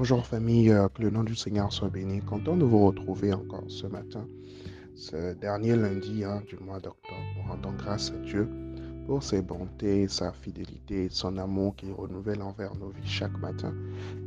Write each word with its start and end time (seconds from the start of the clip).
Bonjour 0.00 0.24
famille, 0.24 0.70
euh, 0.70 0.88
que 0.88 1.02
le 1.02 1.10
nom 1.10 1.24
du 1.24 1.36
Seigneur 1.36 1.70
soit 1.70 1.90
béni. 1.90 2.22
Content 2.22 2.56
de 2.56 2.64
vous 2.64 2.86
retrouver 2.86 3.34
encore 3.34 3.64
ce 3.68 3.86
matin, 3.86 4.26
ce 4.94 5.34
dernier 5.34 5.76
lundi 5.76 6.24
hein, 6.24 6.40
du 6.48 6.56
mois 6.56 6.80
d'octobre. 6.80 7.20
Nous 7.36 7.42
rendons 7.46 7.72
grâce 7.76 8.10
à 8.10 8.16
Dieu 8.24 8.48
pour 9.06 9.22
ses 9.22 9.42
bontés, 9.42 10.08
sa 10.08 10.32
fidélité, 10.32 11.08
son 11.10 11.36
amour 11.36 11.76
qui 11.76 11.92
renouvelle 11.92 12.40
envers 12.40 12.74
nos 12.76 12.88
vies 12.88 13.06
chaque 13.06 13.38
matin. 13.40 13.74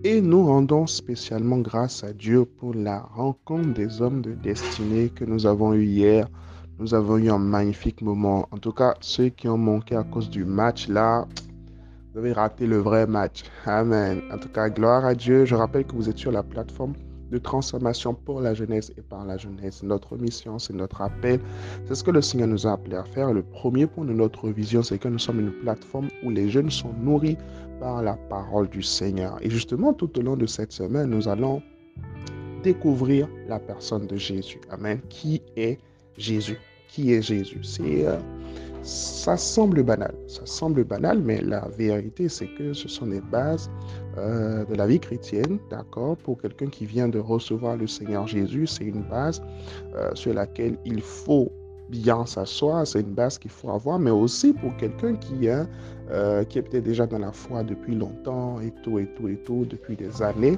Et 0.04 0.22
nous 0.22 0.46
rendons 0.46 0.86
spécialement 0.86 1.58
grâce 1.58 2.04
à 2.04 2.14
Dieu 2.14 2.46
pour 2.46 2.76
la 2.76 3.00
rencontre 3.00 3.74
des 3.74 4.00
hommes 4.00 4.22
de 4.22 4.34
destinée 4.34 5.10
que 5.10 5.26
nous 5.26 5.48
avons 5.48 5.74
eu 5.74 5.86
hier. 5.86 6.30
Nous 6.78 6.94
avons 6.94 7.18
eu 7.18 7.32
un 7.32 7.40
magnifique 7.40 8.04
moment. 8.04 8.48
En 8.52 8.60
tout 8.60 8.74
cas, 8.74 8.94
ceux 9.02 9.30
qui 9.30 9.48
ont 9.48 9.58
manqué 9.58 9.96
à 9.96 10.04
cause 10.04 10.30
du 10.30 10.46
match 10.46 10.88
là, 10.88 11.28
vous 12.14 12.20
avez 12.20 12.34
raté 12.34 12.68
le 12.68 12.78
vrai 12.78 13.08
match. 13.08 13.44
Amen. 13.66 14.22
En 14.32 14.38
tout 14.38 14.50
cas, 14.50 14.70
gloire 14.70 15.04
à 15.04 15.16
Dieu. 15.16 15.46
Je 15.46 15.56
rappelle 15.56 15.84
que 15.84 15.96
vous 15.96 16.10
êtes 16.10 16.18
sur 16.20 16.32
la 16.32 16.44
plateforme 16.44 16.94
de 17.32 17.40
transformation 17.40 18.14
pour 18.14 18.40
la 18.40 18.54
jeunesse 18.54 18.92
et 18.96 19.02
par 19.02 19.26
la 19.26 19.36
jeunesse. 19.38 19.82
Notre 19.82 20.16
mission, 20.18 20.60
c'est 20.60 20.74
notre 20.74 21.02
appel. 21.02 21.40
C'est 21.88 21.96
ce 21.96 22.04
que 22.04 22.12
le 22.12 22.22
Seigneur 22.22 22.48
nous 22.48 22.68
a 22.68 22.74
appelé 22.74 22.98
à 22.98 23.04
faire. 23.04 23.34
Le 23.34 23.42
premier 23.42 23.88
point 23.88 24.06
de 24.06 24.14
notre 24.14 24.50
vision, 24.50 24.84
c'est 24.84 25.00
que 25.00 25.08
nous 25.08 25.18
sommes 25.18 25.40
une 25.40 25.54
plateforme 25.64 26.10
où 26.24 26.30
les 26.30 26.50
jeunes 26.50 26.70
sont 26.70 26.94
nourris 27.02 27.38
par 27.80 28.04
la 28.04 28.14
parole 28.30 28.70
du 28.70 28.84
Seigneur. 28.84 29.40
Et 29.42 29.50
justement, 29.50 29.92
tout 29.92 30.20
au 30.20 30.22
long 30.22 30.38
de 30.38 30.46
cette 30.46 30.72
semaine, 30.72 31.10
nous 31.10 31.28
allons 31.28 31.64
découvrir 32.62 33.28
la 33.48 33.58
personne 33.58 34.06
de 34.06 34.18
Jésus. 34.18 34.62
Amen. 34.70 35.02
Qui 35.10 35.42
est 35.58 35.80
Jésus? 36.16 36.60
Qui 36.90 37.14
est 37.14 37.24
Jésus? 37.24 37.64
C'est... 37.64 38.06
Euh, 38.06 38.20
ça 38.84 39.38
semble 39.38 39.82
banal, 39.82 40.14
ça 40.28 40.46
semble 40.46 40.84
banal, 40.84 41.20
mais 41.20 41.42
la 41.42 41.68
vérité, 41.78 42.28
c'est 42.28 42.48
que 42.48 42.74
ce 42.74 42.90
sont 42.90 43.06
les 43.06 43.22
bases 43.22 43.72
euh, 44.18 44.66
de 44.66 44.76
la 44.76 44.88
vie 44.88 45.00
chrétienne, 45.00 45.58
d'accord? 45.70 46.18
Pour 46.18 46.42
quelqu'un 46.42 46.68
qui 46.68 46.86
vient 46.86 47.08
de 47.08 47.20
recevoir 47.20 47.78
le 47.78 47.88
Seigneur 47.88 48.28
Jésus, 48.28 48.68
c'est 48.68 48.84
une 48.84 49.04
base 49.04 49.42
euh, 49.96 50.12
sur 50.16 50.34
laquelle 50.34 50.78
il 50.86 51.02
faut 51.02 51.50
bien 51.90 52.26
s'asseoir, 52.26 52.86
c'est 52.86 53.02
une 53.02 53.14
base 53.14 53.38
qu'il 53.38 53.52
faut 53.52 53.70
avoir, 53.70 54.00
mais 54.00 54.12
aussi 54.12 54.52
pour 54.52 54.76
quelqu'un 54.76 55.16
qui, 55.16 55.48
euh, 55.48 56.44
qui 56.44 56.60
est 56.60 56.62
peut-être 56.62 56.84
déjà 56.84 57.08
dans 57.08 57.20
la 57.20 57.32
foi 57.32 57.64
depuis 57.64 57.96
longtemps 57.96 58.60
et 58.60 58.74
tout, 58.84 59.00
et 59.00 59.08
tout, 59.16 59.30
et 59.30 59.38
tout, 59.38 59.66
depuis 59.70 59.96
des 59.96 60.22
années. 60.22 60.58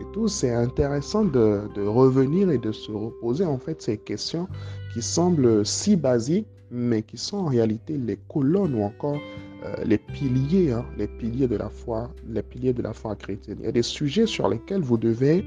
Et 0.00 0.12
tout, 0.14 0.28
c'est 0.28 0.54
intéressant 0.54 1.24
de 1.24 1.86
revenir 1.86 2.50
et 2.50 2.56
de 2.56 2.72
se 2.72 2.90
reposer. 2.90 3.44
En 3.44 3.58
fait 3.58 3.82
ces 3.82 3.98
questions 3.98 4.48
qui 4.94 5.02
semblent 5.02 5.66
si 5.66 5.94
basiques, 5.94 6.46
mais 6.70 7.02
qui 7.02 7.16
sont 7.16 7.38
en 7.38 7.46
réalité 7.46 7.96
les 7.96 8.18
colonnes 8.28 8.74
ou 8.74 8.82
encore 8.82 9.18
euh, 9.64 9.74
les 9.84 9.98
piliers, 9.98 10.72
hein, 10.72 10.86
les 10.96 11.06
piliers 11.06 11.46
de 11.46 11.56
la 11.56 11.68
foi, 11.68 12.10
les 12.26 12.42
piliers 12.42 12.72
de 12.72 12.80
la 12.80 12.94
foi 12.94 13.14
chrétienne. 13.14 13.58
Il 13.60 13.66
y 13.66 13.68
a 13.68 13.72
des 13.72 13.82
sujets 13.82 14.26
sur 14.26 14.48
lesquels 14.48 14.80
vous 14.80 14.96
devez 14.96 15.44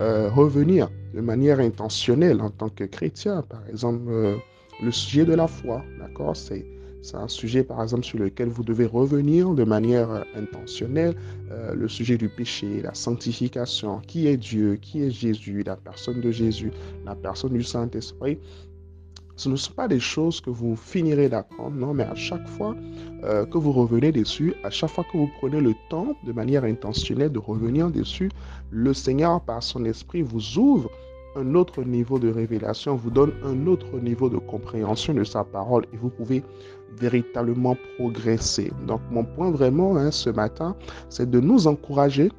euh, 0.00 0.30
revenir 0.30 0.88
de 1.12 1.20
manière 1.20 1.58
intentionnelle 1.58 2.40
en 2.40 2.50
tant 2.50 2.68
que 2.68 2.84
chrétien. 2.84 3.42
Par 3.42 3.66
exemple, 3.68 4.04
euh, 4.08 4.36
le 4.80 4.92
sujet 4.92 5.24
de 5.24 5.34
la 5.34 5.48
foi, 5.48 5.82
d'accord 5.98 6.36
C'est 6.36 6.64
c'est 7.00 7.16
un 7.16 7.28
sujet, 7.28 7.62
par 7.62 7.80
exemple, 7.80 8.02
sur 8.02 8.18
lequel 8.18 8.48
vous 8.48 8.64
devez 8.64 8.84
revenir 8.84 9.54
de 9.54 9.62
manière 9.62 10.24
intentionnelle. 10.34 11.14
le 11.72 11.88
sujet 11.88 12.18
du 12.18 12.28
péché, 12.28 12.82
la 12.82 12.92
sanctification, 12.92 14.00
qui 14.00 14.26
est 14.26 14.36
Dieu, 14.36 14.74
qui 14.82 15.04
est 15.04 15.10
Jésus, 15.10 15.62
la 15.64 15.76
personne 15.76 16.20
de 16.20 16.32
Jésus, 16.32 16.72
la 17.06 17.14
personne 17.14 17.52
du 17.52 17.62
Saint-Esprit. 17.62 18.38
Ce 19.38 19.48
ne 19.48 19.54
sont 19.54 19.72
pas 19.72 19.86
des 19.86 20.00
choses 20.00 20.40
que 20.40 20.50
vous 20.50 20.74
finirez 20.74 21.28
d'apprendre, 21.28 21.76
non, 21.76 21.94
mais 21.94 22.02
à 22.02 22.16
chaque 22.16 22.48
fois 22.48 22.74
euh, 23.22 23.46
que 23.46 23.56
vous 23.56 23.70
revenez 23.70 24.10
dessus, 24.10 24.52
à 24.64 24.70
chaque 24.70 24.90
fois 24.90 25.04
que 25.04 25.16
vous 25.16 25.30
prenez 25.38 25.60
le 25.60 25.74
temps 25.90 26.16
de 26.26 26.32
manière 26.32 26.64
intentionnelle 26.64 27.30
de 27.30 27.38
revenir 27.38 27.88
dessus, 27.88 28.32
le 28.72 28.92
Seigneur, 28.92 29.40
par 29.40 29.62
son 29.62 29.84
esprit, 29.84 30.22
vous 30.22 30.58
ouvre 30.58 30.90
un 31.36 31.54
autre 31.54 31.84
niveau 31.84 32.18
de 32.18 32.28
révélation, 32.28 32.96
vous 32.96 33.10
donne 33.10 33.32
un 33.44 33.68
autre 33.68 34.00
niveau 34.00 34.28
de 34.28 34.38
compréhension 34.38 35.14
de 35.14 35.22
sa 35.22 35.44
parole 35.44 35.86
et 35.92 35.96
vous 35.96 36.10
pouvez 36.10 36.42
véritablement 36.98 37.76
progresser. 37.96 38.72
Donc 38.88 39.00
mon 39.12 39.22
point 39.22 39.52
vraiment 39.52 39.96
hein, 39.96 40.10
ce 40.10 40.30
matin, 40.30 40.74
c'est 41.10 41.30
de 41.30 41.38
nous 41.38 41.68
encourager 41.68 42.32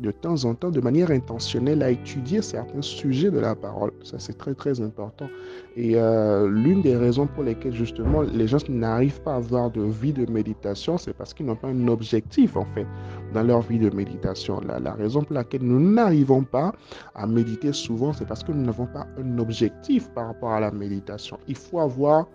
de 0.00 0.10
temps 0.10 0.44
en 0.44 0.54
temps, 0.54 0.70
de 0.70 0.80
manière 0.80 1.10
intentionnelle, 1.10 1.82
à 1.82 1.90
étudier 1.90 2.42
certains 2.42 2.82
sujets 2.82 3.30
de 3.30 3.38
la 3.38 3.54
parole. 3.54 3.92
Ça, 4.02 4.18
c'est 4.18 4.36
très, 4.36 4.54
très 4.54 4.80
important. 4.80 5.28
Et 5.76 5.92
euh, 5.96 6.48
l'une 6.48 6.82
des 6.82 6.96
raisons 6.96 7.26
pour 7.26 7.44
lesquelles, 7.44 7.74
justement, 7.74 8.22
les 8.22 8.46
gens 8.46 8.58
n'arrivent 8.68 9.20
pas 9.22 9.34
à 9.34 9.36
avoir 9.36 9.70
de 9.70 9.82
vie 9.82 10.12
de 10.12 10.30
méditation, 10.30 10.98
c'est 10.98 11.12
parce 11.12 11.34
qu'ils 11.34 11.46
n'ont 11.46 11.56
pas 11.56 11.68
un 11.68 11.88
objectif, 11.88 12.56
en 12.56 12.66
fait, 12.74 12.86
dans 13.34 13.42
leur 13.42 13.62
vie 13.62 13.78
de 13.78 13.90
méditation. 13.90 14.60
La, 14.60 14.78
la 14.78 14.92
raison 14.92 15.22
pour 15.22 15.34
laquelle 15.34 15.62
nous 15.62 15.80
n'arrivons 15.80 16.44
pas 16.44 16.72
à 17.14 17.26
méditer 17.26 17.72
souvent, 17.72 18.12
c'est 18.12 18.26
parce 18.26 18.42
que 18.44 18.52
nous 18.52 18.62
n'avons 18.62 18.86
pas 18.86 19.06
un 19.18 19.38
objectif 19.38 20.08
par 20.10 20.28
rapport 20.28 20.52
à 20.52 20.60
la 20.60 20.70
méditation. 20.70 21.38
Il 21.48 21.56
faut 21.56 21.80
avoir 21.80 22.26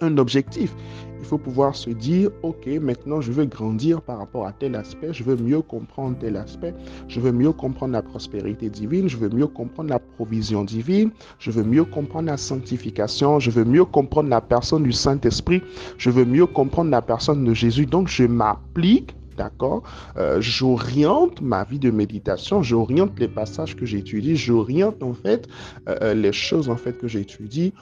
un 0.00 0.18
objectif. 0.18 0.74
Il 1.20 1.26
faut 1.26 1.38
pouvoir 1.38 1.74
se 1.74 1.88
dire, 1.88 2.30
OK, 2.42 2.66
maintenant 2.66 3.22
je 3.22 3.32
veux 3.32 3.46
grandir 3.46 4.02
par 4.02 4.18
rapport 4.18 4.46
à 4.46 4.52
tel 4.52 4.74
aspect, 4.74 5.12
je 5.12 5.24
veux 5.24 5.36
mieux 5.36 5.62
comprendre 5.62 6.18
tel 6.18 6.36
aspect, 6.36 6.74
je 7.08 7.18
veux 7.18 7.32
mieux 7.32 7.52
comprendre 7.52 7.94
la 7.94 8.02
prospérité 8.02 8.68
divine, 8.68 9.08
je 9.08 9.16
veux 9.16 9.30
mieux 9.30 9.46
comprendre 9.46 9.88
la 9.88 9.98
provision 9.98 10.64
divine, 10.64 11.10
je 11.38 11.50
veux 11.50 11.64
mieux 11.64 11.84
comprendre 11.84 12.26
la 12.26 12.36
sanctification, 12.36 13.40
je 13.40 13.50
veux 13.50 13.64
mieux 13.64 13.86
comprendre 13.86 14.28
la 14.28 14.42
personne 14.42 14.82
du 14.82 14.92
Saint-Esprit, 14.92 15.62
je 15.96 16.10
veux 16.10 16.26
mieux 16.26 16.46
comprendre 16.46 16.90
la 16.90 17.00
personne 17.00 17.42
de 17.44 17.54
Jésus. 17.54 17.86
Donc 17.86 18.08
je 18.08 18.24
m'applique 18.24 19.16
D'accord 19.36 19.82
euh, 20.16 20.40
J'oriente 20.40 21.40
ma 21.40 21.64
vie 21.64 21.78
de 21.78 21.90
méditation, 21.90 22.62
j'oriente 22.62 23.18
les 23.18 23.28
passages 23.28 23.76
que 23.76 23.86
j'étudie, 23.86 24.36
j'oriente 24.36 25.02
en 25.02 25.12
fait 25.12 25.48
euh, 25.88 25.96
euh, 26.02 26.14
les 26.14 26.32
choses 26.32 26.68
en 26.68 26.76
fait 26.76 26.96
que 26.98 27.08
j'étudie 27.08 27.72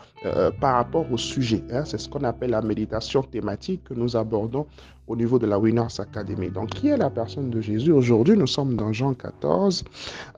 par 0.61 0.77
rapport 0.77 1.11
au 1.11 1.19
sujet. 1.19 1.65
Hein. 1.73 1.85
C'est 1.85 1.99
ce 1.99 2.09
qu'on 2.09 2.23
appelle 2.23 2.51
la 2.51 2.63
méditation 2.63 3.25
thématique 3.25 3.83
que 3.83 3.95
nous 3.95 4.17
abordons 4.17 4.67
au 5.09 5.17
niveau 5.17 5.41
de 5.41 5.47
la 5.47 5.59
Winners 5.59 5.99
Academy. 5.99 6.49
Donc, 6.49 6.71
qui 6.71 6.87
est 6.89 6.97
la 6.97 7.11
personne 7.11 7.51
de 7.51 7.61
Jésus? 7.61 7.91
Aujourd'hui, 7.91 8.37
nous 8.37 8.47
sommes 8.47 8.77
dans 8.77 8.93
Jean 8.93 9.15
14. 9.15 9.83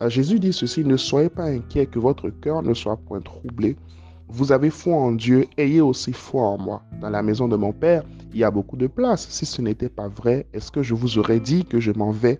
Jésus 0.06 0.40
dit 0.40 0.54
ceci, 0.54 0.86
ne 0.86 0.96
soyez 0.96 1.28
pas 1.28 1.44
inquiets 1.44 1.84
que 1.84 1.98
votre 1.98 2.30
cœur 2.30 2.62
ne 2.62 2.72
soit 2.72 2.96
point 2.96 3.20
troublé. 3.20 3.76
Vous 4.28 4.52
avez 4.52 4.70
foi 4.70 4.94
en 4.96 5.12
Dieu, 5.12 5.46
ayez 5.58 5.80
aussi 5.80 6.12
foi 6.12 6.42
en 6.42 6.58
moi. 6.58 6.82
Dans 7.00 7.10
la 7.10 7.22
maison 7.22 7.46
de 7.46 7.56
mon 7.56 7.72
Père, 7.72 8.02
il 8.32 8.40
y 8.40 8.44
a 8.44 8.50
beaucoup 8.50 8.76
de 8.76 8.86
place. 8.86 9.28
Si 9.28 9.46
ce 9.46 9.62
n'était 9.62 9.88
pas 9.88 10.08
vrai, 10.08 10.46
est-ce 10.52 10.72
que 10.72 10.82
je 10.82 10.94
vous 10.94 11.18
aurais 11.18 11.40
dit 11.40 11.64
que 11.64 11.78
je 11.78 11.92
m'en 11.92 12.10
vais 12.10 12.38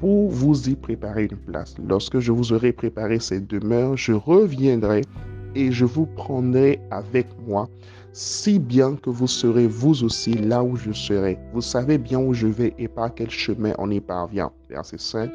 pour 0.00 0.30
vous 0.30 0.68
y 0.68 0.74
préparer 0.76 1.24
une 1.24 1.38
place? 1.38 1.74
Lorsque 1.84 2.20
je 2.20 2.32
vous 2.32 2.52
aurai 2.52 2.72
préparé 2.72 3.18
cette 3.18 3.48
demeure, 3.48 3.96
je 3.96 4.12
reviendrai 4.12 5.02
et 5.54 5.72
je 5.72 5.84
vous 5.84 6.06
prendrai 6.06 6.80
avec 6.90 7.26
moi, 7.46 7.68
si 8.12 8.58
bien 8.58 8.94
que 8.94 9.10
vous 9.10 9.26
serez 9.26 9.66
vous 9.66 10.04
aussi 10.04 10.34
là 10.34 10.62
où 10.62 10.76
je 10.76 10.92
serai. 10.92 11.38
Vous 11.52 11.60
savez 11.60 11.98
bien 11.98 12.20
où 12.20 12.34
je 12.34 12.46
vais 12.46 12.74
et 12.78 12.88
par 12.88 13.14
quel 13.14 13.30
chemin 13.30 13.72
on 13.78 13.90
y 13.90 14.00
parvient. 14.00 14.52
Verset 14.68 14.98
5. 14.98 15.30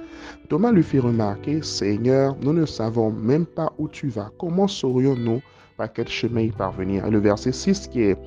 Thomas 0.48 0.72
lui 0.72 0.84
fit 0.84 1.00
remarquer, 1.00 1.62
Seigneur, 1.64 2.36
nous 2.42 2.54
ne 2.54 2.66
savons 2.66 3.12
même 3.12 3.46
pas 3.46 3.74
où 3.78 3.88
tu 3.88 4.10
vas. 4.10 4.32
Comment 4.38 4.68
saurions-nous 4.68 5.42
par 5.78 5.94
quel 5.94 6.08
chemin 6.08 6.42
y 6.42 6.52
parvenir. 6.52 7.06
Et 7.06 7.12
le 7.12 7.20
verset 7.20 7.52
6 7.52 7.88
qui 7.88 8.02
est 8.02 8.18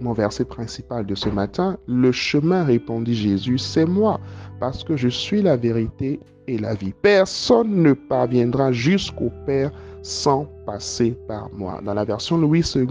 mon 0.00 0.12
verset 0.12 0.44
principal 0.44 1.04
de 1.04 1.14
ce 1.14 1.28
matin, 1.28 1.76
le 1.86 2.10
chemin, 2.10 2.64
répondit 2.64 3.14
Jésus, 3.14 3.58
c'est 3.58 3.84
moi, 3.84 4.18
parce 4.58 4.82
que 4.82 4.96
je 4.96 5.08
suis 5.08 5.42
la 5.42 5.56
vérité 5.56 6.20
et 6.46 6.56
la 6.56 6.74
vie. 6.74 6.94
Personne 7.02 7.82
ne 7.82 7.92
parviendra 7.92 8.72
jusqu'au 8.72 9.30
Père 9.44 9.70
sans 10.02 10.46
passer 10.64 11.16
par 11.28 11.50
moi. 11.52 11.80
Dans 11.84 11.94
la 11.94 12.04
version 12.04 12.38
Louis 12.38 12.64
II, 12.74 12.86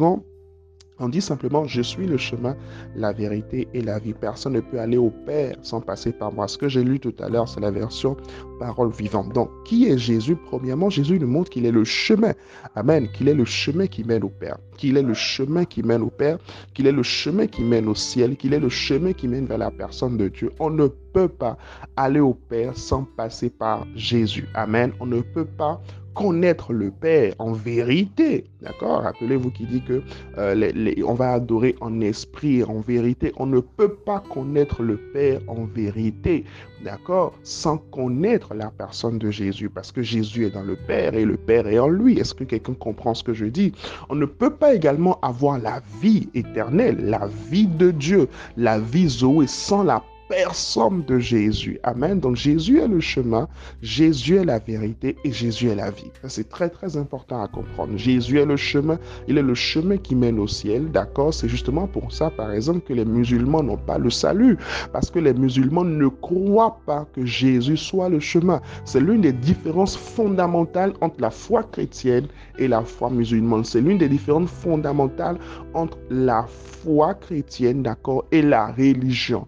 on 1.00 1.10
dit 1.10 1.22
simplement, 1.22 1.66
je 1.66 1.82
suis 1.82 2.06
le 2.06 2.18
chemin, 2.18 2.56
la 2.96 3.14
vérité 3.14 3.68
et 3.74 3.82
la 3.82 4.00
vie. 4.00 4.14
Personne 4.14 4.54
ne 4.54 4.60
peut 4.60 4.80
aller 4.80 4.98
au 4.98 5.10
Père 5.10 5.56
sans 5.62 5.82
passer 5.82 6.12
par 6.12 6.32
moi. 6.34 6.48
Ce 6.48 6.58
que 6.58 6.68
j'ai 6.68 6.84
lu 6.84 7.00
tout 7.00 7.14
à 7.20 7.30
l'heure, 7.30 7.48
c'est 7.48 7.62
la 7.62 7.72
version 7.72 8.18
parole 8.60 8.92
vivante. 8.92 9.34
Donc, 9.34 9.50
qui 9.64 9.88
est 9.88 9.98
Jésus? 9.98 10.36
Premièrement, 10.36 10.90
Jésus 10.90 11.20
nous 11.20 11.28
montre 11.28 11.50
qu'il 11.50 11.66
est 11.66 11.72
le 11.72 11.84
chemin. 11.86 12.34
Amen. 12.76 13.08
Qu'il 13.14 13.30
est 13.30 13.34
le 13.34 13.46
chemin 13.46 13.88
qui 13.88 14.04
mène 14.04 14.24
au 14.24 14.30
Père. 14.30 14.58
Qu'il 14.78 14.98
est 14.98 15.02
le 15.02 15.14
chemin 15.14 15.66
qui 15.66 15.82
mène 15.82 16.02
au 16.02 16.10
Père. 16.10 16.38
Qu'il 16.74 16.88
est 16.88 16.92
le 16.92 17.04
chemin 17.04 17.48
qui 17.48 17.64
mène 17.64 17.88
au 17.88 17.96
ciel. 17.96 18.36
Qu'il 18.36 18.54
est 18.54 18.60
le 18.60 18.70
chemin 18.70 19.14
qui 19.14 19.28
mène 19.28 19.46
vers 19.46 19.58
la 19.58 19.72
personne 19.72 20.18
de 20.18 20.28
Dieu. 20.28 20.52
On 20.60 20.70
ne 20.70 20.88
peut 20.88 21.30
pas 21.30 21.58
aller 21.96 22.20
au 22.20 22.34
Père 22.34 22.78
sans 22.78 23.04
passer 23.04 23.50
par 23.50 23.88
Jésus. 23.96 24.48
Amen. 24.54 24.92
On 25.00 25.06
ne 25.06 25.22
peut 25.22 25.46
pas 25.46 25.82
connaître 26.20 26.74
le 26.74 26.92
Père 26.92 27.34
en 27.40 27.54
vérité. 27.54 28.44
D'accord? 28.62 29.04
Rappelez-vous 29.04 29.52
qui 29.52 29.66
dit 29.66 29.82
que 29.82 30.02
euh, 30.38 30.94
on 31.08 31.14
va 31.14 31.32
adorer 31.32 31.78
en 31.80 32.02
esprit, 32.02 32.62
en 32.66 32.82
vérité. 32.82 33.32
On 33.38 33.46
ne 33.46 33.62
peut 33.62 33.94
pas 33.94 34.22
connaître 34.30 34.84
le 34.84 34.98
Père 34.98 35.40
en 35.48 35.64
vérité. 35.64 36.44
D'accord? 36.84 37.34
Sans 37.44 37.78
connaître 37.78 38.54
la 38.54 38.70
personne 38.70 39.18
de 39.18 39.32
Jésus. 39.32 39.70
Parce 39.70 39.94
que 39.94 40.02
Jésus 40.02 40.46
est 40.46 40.50
dans 40.50 40.64
le 40.64 40.76
Père 40.76 41.14
et 41.16 41.24
le 41.24 41.38
Père 41.38 41.68
est 41.68 41.80
en 41.80 41.88
lui. 41.88 42.20
Est-ce 42.20 42.34
que 42.34 42.44
quelqu'un 42.44 42.74
comprend 42.74 43.14
ce 43.14 43.24
que 43.24 43.34
je 43.34 43.46
dis? 43.46 43.72
On 44.10 44.16
ne 44.16 44.26
peut 44.26 44.54
pas 44.54 44.74
également 44.74 45.22
avoir 45.22 45.58
la 45.58 45.82
vie 46.02 46.28
éternelle, 46.34 46.98
la 47.02 47.30
vie 47.50 47.68
de 47.68 47.92
Dieu, 47.92 48.28
la 48.58 48.78
vie 48.78 49.08
Zoé 49.08 49.48
sans 49.48 49.84
la 49.84 50.04
personne 50.30 51.04
de 51.06 51.20
Jésus. 51.20 51.80
Amen. 51.84 52.20
Donc 52.20 52.36
Jésus 52.36 52.80
est 52.80 52.88
le 52.88 53.00
chemin, 53.00 53.48
Jésus 53.82 54.38
est 54.38 54.46
la 54.46 54.60
vérité 54.60 55.18
et 55.26 55.32
Jésus 55.32 55.70
est 55.70 55.76
la 55.76 55.90
vie. 55.90 56.12
C'est 56.28 56.48
très 56.48 56.70
très 56.70 56.96
important 56.96 57.42
à 57.42 57.48
comprendre. 57.48 57.98
Jésus 57.98 58.40
est 58.40 58.46
le 58.46 58.56
chemin, 58.56 59.00
il 59.28 59.38
est 59.38 59.42
le 59.42 59.56
chemin 59.56 59.98
qui 59.98 60.16
mène 60.16 60.40
au 60.40 60.48
ciel. 60.48 60.92
D'accord? 60.92 61.34
C'est 61.34 61.50
justement 61.50 61.88
pour 61.88 62.12
ça, 62.14 62.30
par 62.30 62.52
exemple, 62.52 62.82
que 62.82 62.94
les 62.94 63.06
musulmans 63.06 63.64
n'ont 63.64 63.78
pas 63.78 63.98
le 63.98 64.12
salut. 64.12 64.58
Parce 64.94 65.10
que 65.10 65.20
les 65.20 65.34
musulmans 65.34 65.84
ne 65.84 66.08
croient 66.08 66.80
pas 66.86 67.08
que 67.14 67.26
Jésus 67.26 67.78
soit 67.78 68.10
le 68.10 68.20
chemin. 68.20 68.62
C'est 68.86 69.00
l'une 69.00 69.22
des 69.22 69.34
différences 69.34 69.98
fondamentales 69.98 70.94
entre 71.02 71.20
la 71.20 71.32
foi 71.32 71.64
chrétienne 71.64 72.28
et 72.60 72.68
la 72.68 72.84
foi 72.84 73.10
musulmane. 73.10 73.64
C'est 73.64 73.82
l'une 73.82 73.98
des 73.98 74.10
différences 74.10 74.52
fondamentales 74.52 75.38
entre 75.74 75.98
la 76.12 76.46
foi 76.48 77.16
chrétienne, 77.16 77.82
d'accord, 77.82 78.26
et 78.32 78.44
la 78.44 78.68
religion. 78.68 79.48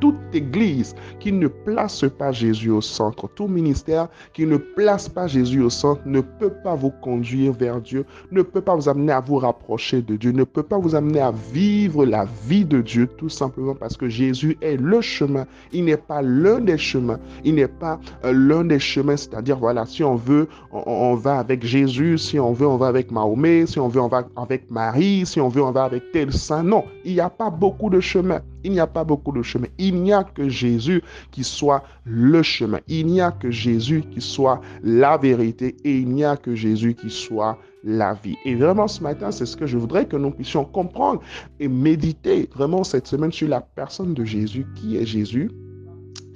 Toute 0.00 0.16
église 0.32 0.94
qui 1.18 1.32
ne 1.32 1.48
place 1.48 2.04
pas 2.18 2.32
Jésus 2.32 2.70
au 2.70 2.80
centre, 2.80 3.28
tout 3.34 3.48
ministère 3.48 4.08
qui 4.32 4.46
ne 4.46 4.56
place 4.56 5.08
pas 5.08 5.26
Jésus 5.26 5.62
au 5.62 5.70
centre 5.70 6.00
ne 6.06 6.20
peut 6.20 6.52
pas 6.62 6.74
vous 6.74 6.92
conduire 7.02 7.52
vers 7.52 7.80
Dieu, 7.80 8.04
ne 8.30 8.42
peut 8.42 8.60
pas 8.60 8.76
vous 8.76 8.88
amener 8.88 9.12
à 9.12 9.20
vous 9.20 9.36
rapprocher 9.36 10.02
de 10.02 10.16
Dieu, 10.16 10.32
ne 10.32 10.44
peut 10.44 10.62
pas 10.62 10.78
vous 10.78 10.94
amener 10.94 11.20
à 11.20 11.32
vivre 11.52 12.04
la 12.04 12.26
vie 12.46 12.64
de 12.64 12.80
Dieu, 12.80 13.06
tout 13.06 13.28
simplement 13.28 13.74
parce 13.74 13.96
que 13.96 14.08
Jésus 14.08 14.56
est 14.60 14.76
le 14.76 15.00
chemin. 15.00 15.46
Il 15.72 15.84
n'est 15.84 15.96
pas 15.96 16.22
l'un 16.22 16.60
des 16.60 16.78
chemins. 16.78 17.18
Il 17.44 17.56
n'est 17.56 17.68
pas 17.68 17.98
euh, 18.24 18.32
l'un 18.32 18.64
des 18.64 18.78
chemins, 18.78 19.16
c'est-à-dire, 19.16 19.58
voilà, 19.58 19.86
si 19.86 20.04
on 20.04 20.14
veut, 20.14 20.48
on, 20.72 20.82
on, 20.86 21.14
va 21.14 21.38
avec 21.38 21.64
Jésus, 21.64 22.18
si 22.18 22.38
on 22.38 22.52
veut, 22.52 22.66
on 22.66 22.76
va 22.76 22.88
avec 22.88 23.10
Mahomet, 23.10 23.66
si 23.66 23.78
on 23.78 23.88
veut, 23.88 24.00
on 24.00 24.08
va 24.08 24.28
avec 24.36 24.70
Marie, 24.70 25.26
si 25.26 25.40
on 25.40 25.48
veut, 25.48 25.62
on 25.62 25.72
va 25.72 25.84
avec 25.84 26.12
tel 26.12 26.32
saint. 26.32 26.62
Non, 26.62 26.84
il 27.04 27.14
n'y 27.14 27.20
a 27.20 27.30
pas 27.30 27.50
beaucoup 27.50 27.90
de 27.90 28.00
chemins. 28.00 28.40
Il 28.64 28.72
n'y 28.72 28.80
a 28.80 28.86
pas 28.86 29.04
beaucoup 29.04 29.32
de 29.32 29.42
chemin. 29.42 29.68
Il 29.78 30.02
n'y 30.02 30.12
a 30.12 30.24
que 30.24 30.48
Jésus 30.48 31.02
qui 31.30 31.44
soit 31.44 31.82
le 32.04 32.42
chemin. 32.42 32.80
Il 32.88 33.06
n'y 33.06 33.20
a 33.20 33.30
que 33.30 33.50
Jésus 33.50 34.02
qui 34.10 34.20
soit 34.20 34.60
la 34.82 35.16
vérité 35.16 35.76
et 35.84 35.98
il 35.98 36.08
n'y 36.08 36.24
a 36.24 36.36
que 36.36 36.54
Jésus 36.54 36.94
qui 36.94 37.10
soit 37.10 37.58
la 37.84 38.14
vie. 38.14 38.36
Et 38.44 38.54
vraiment 38.54 38.88
ce 38.88 39.02
matin, 39.02 39.30
c'est 39.30 39.46
ce 39.46 39.56
que 39.56 39.66
je 39.66 39.78
voudrais 39.78 40.06
que 40.06 40.16
nous 40.16 40.30
puissions 40.30 40.64
comprendre 40.64 41.22
et 41.60 41.68
méditer 41.68 42.48
vraiment 42.54 42.84
cette 42.84 43.06
semaine 43.06 43.32
sur 43.32 43.48
la 43.48 43.60
personne 43.60 44.14
de 44.14 44.24
Jésus. 44.24 44.66
Qui 44.74 44.96
est 44.96 45.06
Jésus? 45.06 45.50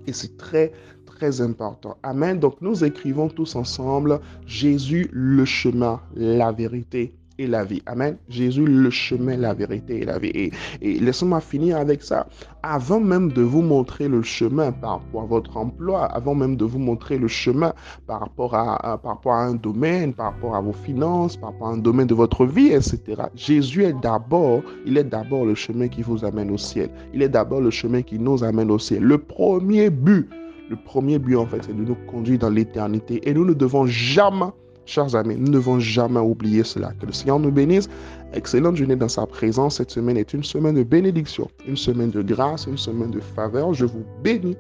Et 0.07 0.13
c'est 0.13 0.37
très, 0.37 0.73
très 1.07 1.41
important. 1.41 1.97
Amen. 2.03 2.39
Donc 2.39 2.57
nous 2.61 2.85
écrivons 2.85 3.29
tous 3.29 3.57
ensemble 3.57 4.21
Jésus, 4.47 5.09
le 5.13 5.45
chemin, 5.45 6.01
la 6.15 6.53
vérité 6.53 7.15
la 7.47 7.65
vie. 7.65 7.83
Amen. 7.87 8.17
Jésus, 8.29 8.65
le 8.65 8.91
chemin, 8.91 9.37
la 9.37 9.55
vérité 9.55 10.01
et 10.01 10.05
la 10.05 10.19
vie. 10.19 10.31
Et, 10.35 10.53
et 10.81 10.99
laissez-moi 10.99 11.41
finir 11.41 11.77
avec 11.77 12.03
ça. 12.03 12.27
Avant 12.63 13.01
même 13.01 13.33
de 13.33 13.43
vous 13.43 13.63
montrer 13.63 14.09
le 14.09 14.23
chemin 14.23 14.73
par 14.73 15.01
rapport 15.01 15.23
à 15.23 15.27
votre 15.27 15.57
emploi, 15.57 16.05
avant 16.07 16.35
même 16.35 16.57
de 16.57 16.65
vous 16.65 16.79
montrer 16.79 17.19
le 17.19 17.29
chemin 17.29 17.73
par 18.07 18.21
rapport 18.21 18.55
à, 18.55 18.99
par 18.99 19.13
rapport 19.13 19.33
à 19.33 19.45
un 19.45 19.55
domaine, 19.55 20.13
par 20.13 20.33
rapport 20.33 20.55
à 20.55 20.61
vos 20.61 20.73
finances, 20.73 21.37
par 21.37 21.53
rapport 21.53 21.69
à 21.69 21.73
un 21.73 21.79
domaine 21.79 22.07
de 22.07 22.15
votre 22.15 22.47
vie, 22.47 22.69
etc. 22.69 23.23
Jésus 23.35 23.85
est 23.85 24.01
d'abord, 24.01 24.63
il 24.87 24.97
est 24.97 25.05
d'abord 25.05 25.45
le 25.45 25.55
chemin 25.55 25.89
qui 25.89 26.03
vous 26.03 26.25
amène 26.25 26.51
au 26.51 26.59
ciel. 26.59 26.91
Il 27.15 27.23
est 27.23 27.29
d'abord 27.29 27.61
le 27.61 27.71
chemin 27.71 28.03
qui 28.03 28.19
nous 28.19 28.45
amène 28.45 28.71
au 28.71 28.79
ciel. 28.79 29.03
Le 29.03 29.19
premier 29.19 29.91
but, 29.91 30.29
le 30.71 30.77
premier 30.77 31.19
but 31.19 31.37
en 31.37 31.47
fait, 31.47 31.63
c'est 31.65 31.77
de 31.77 31.83
nous 31.83 31.97
conduire 32.11 32.39
dans 32.39 32.51
l'éternité. 32.51 33.21
Et 33.29 33.35
nous 33.35 33.45
ne 33.45 33.55
devons 33.55 33.87
jamais 33.87 34.47
Chers 34.85 35.15
amis, 35.15 35.37
nous 35.37 35.47
ne 35.47 35.53
devons 35.53 35.79
jamais 35.79 36.21
oublier 36.21 36.65
cela. 36.65 36.93
Que 37.01 37.07
le 37.07 37.13
Seigneur 37.13 37.39
nous 37.39 37.51
bénisse. 37.51 37.89
Excellente 38.33 38.77
journée 38.77 38.97
dans 38.97 39.09
sa 39.09 39.27
présence. 39.27 39.77
Cette 39.77 39.91
semaine 39.91 40.17
est 40.17 40.33
une 40.33 40.45
semaine 40.45 40.75
de 40.75 40.83
bénédiction, 40.83 41.49
une 41.67 41.77
semaine 41.77 42.11
de 42.11 42.23
grâce, 42.23 42.67
une 42.67 42.79
semaine 42.79 43.11
de 43.11 43.21
faveur. 43.21 43.75
Je 43.75 43.85
vous 43.85 44.05
bénis 44.23 44.57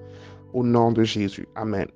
au 0.52 0.62
nom 0.62 0.92
de 0.92 1.02
Jésus. 1.02 1.48
Amen. 1.54 1.86